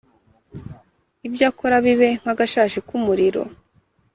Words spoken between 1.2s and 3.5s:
ibyo akora bibe nk’agashashi k’umuriro,